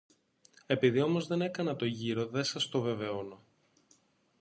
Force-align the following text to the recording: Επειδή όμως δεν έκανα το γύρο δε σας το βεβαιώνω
Επειδή 0.65 0.99
όμως 1.01 1.27
δεν 1.27 1.41
έκανα 1.41 1.75
το 1.75 1.85
γύρο 1.85 2.25
δε 2.25 2.43
σας 2.43 2.69
το 2.69 2.81
βεβαιώνω 2.81 3.41